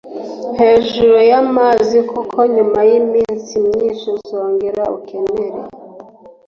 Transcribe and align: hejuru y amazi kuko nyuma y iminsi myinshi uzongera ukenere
hejuru 0.59 1.15
y 1.29 1.33
amazi 1.43 1.97
kuko 2.11 2.37
nyuma 2.55 2.79
y 2.89 2.91
iminsi 2.99 3.53
myinshi 3.67 4.05
uzongera 4.17 4.83
ukenere 4.97 5.59